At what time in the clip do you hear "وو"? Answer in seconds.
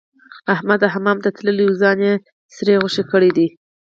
1.65-1.75